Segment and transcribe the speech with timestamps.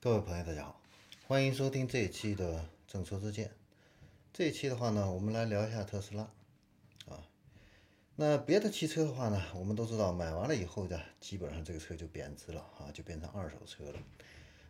[0.00, 0.80] 各位朋友，大家好，
[1.26, 3.50] 欢迎收听这一期的正说之见。
[4.32, 6.22] 这一期的话呢，我们来聊一下特斯拉
[7.08, 7.26] 啊。
[8.14, 13.98] 那别的汽车的话呢，我们都知道，买完了以后的，基本上这个车就贬值了啊，就变成二手车了。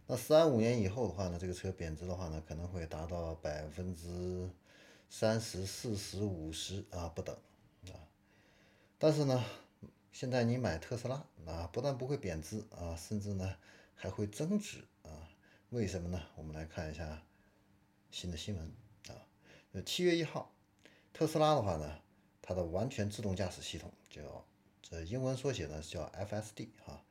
[0.06, 4.48] 那三五年以后的话呢，这个车贬值的话呢，可能会达到百分之
[5.10, 7.36] 三十、四十、五十啊不等
[7.88, 7.92] 啊。
[8.98, 9.44] 但是呢，
[10.10, 13.56] 现在你买特斯拉啊，不但不会贬值啊，甚至呢
[13.94, 14.78] 还会增值。
[15.70, 16.22] 为什么呢？
[16.34, 17.22] 我们来看一下
[18.10, 18.72] 新的新闻
[19.08, 19.20] 啊。
[19.72, 20.50] 呃，七月一号，
[21.12, 22.00] 特斯拉的话呢，
[22.40, 24.46] 它的完全自动驾驶系统叫
[24.80, 27.02] 这英文缩写呢叫 FSD 哈，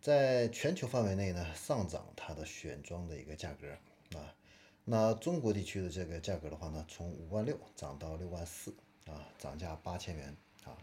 [0.00, 3.70] 在全球范围内呢上涨它的选装的一个价格
[4.18, 4.34] 啊。
[4.86, 8.74] 那中国地区的这个价格的话呢，从五万六涨到六万四
[9.04, 10.78] 啊，涨价八千元啊。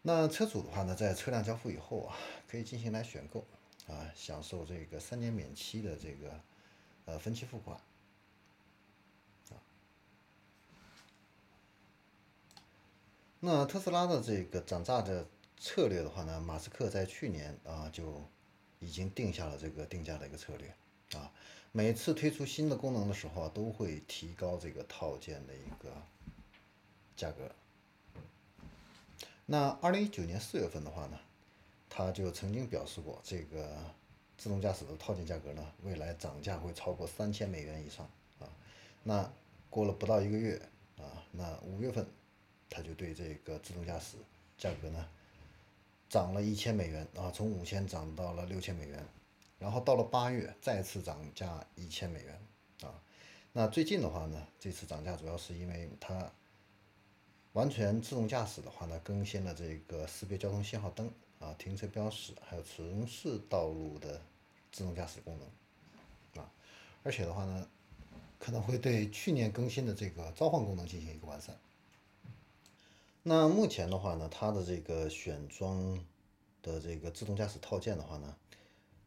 [0.00, 2.16] 那车主的话呢，在车辆交付以后啊，
[2.48, 3.44] 可以进行来选购
[3.90, 6.40] 啊，享受这个三年免息的这个
[7.04, 7.76] 呃分期付款
[9.50, 9.58] 啊。
[13.40, 15.26] 那特斯拉的这个涨价的
[15.58, 18.22] 策略的话呢，马斯克在去年啊就
[18.78, 20.74] 已经定下了这个定价的一个策略
[21.18, 21.32] 啊，
[21.72, 26.02] 每次推出新的功能的时候啊，都会提高这个套件的一个
[27.16, 27.50] 价格。
[29.46, 31.18] 那二零一九年四月份的话呢，
[31.92, 33.76] 他就曾经表示过，这个
[34.38, 38.48] 自动驾驶的套件价格呢，未来涨价会超过三千美元以上啊。
[39.02, 39.30] 那
[39.68, 40.56] 过了不到一个月
[40.96, 42.06] 啊，那五月份
[42.70, 44.16] 他就对这个自动驾驶
[44.56, 45.08] 价格呢，
[46.08, 49.04] 涨了一千美元啊，从五千涨到了六千美元，
[49.58, 52.40] 然后到了八月再次涨价一千美元
[52.82, 53.02] 啊。
[53.52, 56.32] 那最近的话呢，这次涨价主要是因为它。
[57.54, 64.20] 完全自动驾驶的话呢，更新了这个识别交通信号灯啊、停车标识，还有城市道路的
[64.70, 66.48] 自动驾驶功能啊，
[67.02, 67.66] 而且的话呢，
[68.38, 71.58] 可能会对去年更新的这个召唤功能进行一个完善。
[73.24, 75.98] 那目前的话呢，它的这个选装
[76.62, 78.36] 的这个自动驾驶套件的话呢，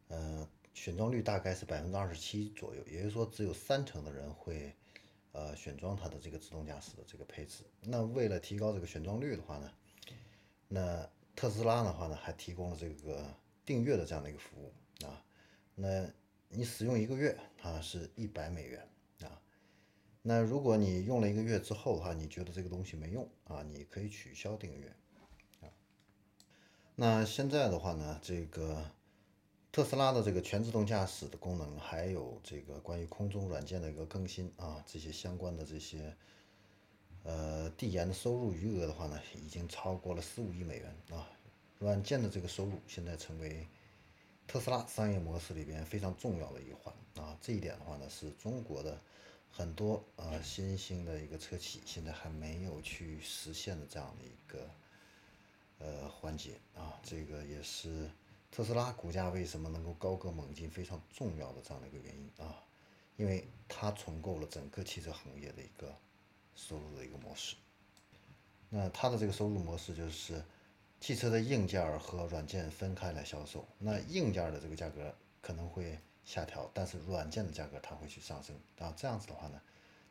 [0.09, 4.75] 呃，选装率大概是百分之二十七左右，也就是说，只有三成的人会。
[5.33, 7.63] 呃，选装它的这个自动驾驶的这个配置。
[7.81, 9.71] 那为了提高这个选装率的话呢，
[10.67, 13.27] 那特斯拉的话呢，还提供了这个
[13.65, 14.71] 订阅的这样的一个服务
[15.05, 15.23] 啊。
[15.75, 16.09] 那
[16.49, 18.87] 你使用一个月啊，是一百美元
[19.21, 19.41] 啊。
[20.21, 24.87] 那如果你用了一个月之后的话，你觉得这个东西没用啊，你可以取消订阅
[25.61, 25.67] 啊。
[26.95, 28.91] 那现在的话呢，这个。
[29.73, 36.15] 特斯拉的这个全自动驾驶的功能，还有这个关于空中软件的一个更新啊，这些相关的这些
[37.23, 41.27] 呃递延的收入余额的话呢，已经超过了十五亿美元啊。
[41.79, 43.67] 软件的这个收入现在成为
[44.45, 47.35] 特斯拉商业模式里边非常重要的一环啊。
[47.41, 49.01] 这一点的话呢，是中国的
[49.49, 54.69] 很多呃新兴的一个车企现在还没有去实现的这样的一个
[55.79, 58.07] 呃环节啊，这个也是。
[58.55, 60.69] 特斯拉股价为什么能够高歌猛进？
[60.69, 62.63] 非常重要的这样的一个原因啊，
[63.15, 65.91] 因为它重构了整个汽车行业的一个
[66.53, 67.55] 收入的一个模式。
[68.69, 70.45] 那它的这个收入模式就是
[70.99, 73.67] 汽车的硬件和软件分开来销售。
[73.79, 75.11] 那硬件的这个价格
[75.41, 78.55] 可能会下调，但是软件的价格它会去上升。
[78.77, 79.59] 啊，这样子的话呢，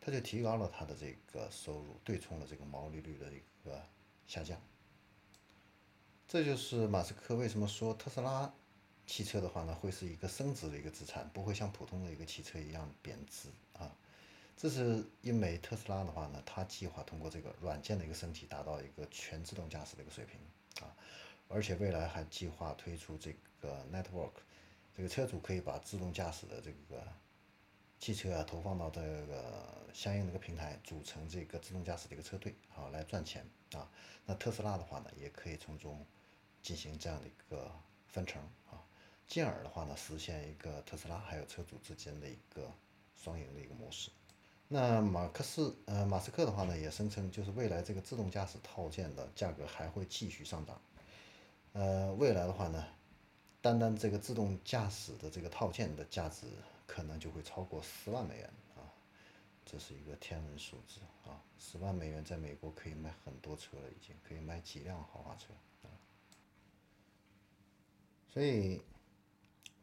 [0.00, 3.80] 它就提高了它的这个收入，对冲了这个毛利率的一个
[4.26, 4.60] 下降。
[6.32, 8.50] 这就是马斯克为什么说特斯拉
[9.06, 13.94] 汽车的话呢，会是一个升值的一个资产，不会像普通的一个汽车一样贬值啊。
[14.56, 20.40] 这是因为特斯拉的话呢，它计划通过这个软件的一个升级，达到一个全自动驾驶的一个水平
[20.80, 20.96] 啊。
[21.48, 24.32] 而且未来还计划推出这个 Network，
[24.96, 27.06] 这个车主可以把自动驾驶的这个
[28.00, 33.86] 汽车啊投放到这个相应的一个平台，组成这个自动驾驶的一个车队啊，来赚钱啊。
[34.24, 36.02] 那特斯拉的话呢，也可以从中。
[36.62, 37.70] 进行这样的一个
[38.06, 38.40] 分成
[38.70, 38.80] 啊，
[39.26, 42.70] 进而的话呢，实现一个特斯拉还有车主之间的一个
[43.14, 44.10] 双赢的一个模式。
[44.68, 50.80] 那马克思呃马斯克的话呢，也声称就是未来这个自动驾驶套件的价格还会继续上涨。
[51.72, 52.86] 呃，未来的话呢，
[53.60, 56.46] 单单这个自动驾驶的这个套件的价值
[56.86, 58.86] 可能就会超过十万美元啊，
[59.66, 65.48] 这是一个天文数字啊，十万美元在美国可以买很多车了，已经可以买几辆豪华车。
[68.32, 68.80] 所以，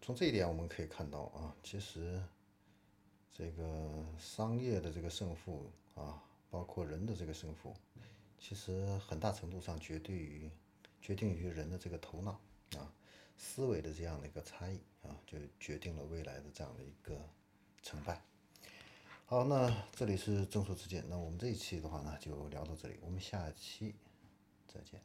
[0.02, 2.20] 从这一点我们可以看到啊，其实
[3.32, 7.76] 这个商业的这个胜负啊，包括人的这个胜负，
[8.40, 10.50] 其实很大程度上决定于
[11.00, 12.32] 决定于人的这个头脑
[12.76, 12.92] 啊。
[13.38, 17.24] 思维的这样的一个差异啊，就决定了未来的这样的一个
[17.84, 18.20] 成败。
[19.28, 23.94] 好，那这里是正说之见，那我们这一期的话呢，就聊到这里，我们下期
[24.68, 25.00] 再见。